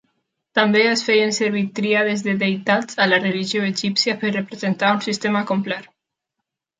[0.59, 5.43] També es feien servir tríades de deïtats a la religió egípcia per representar un sistema
[5.53, 5.87] complet.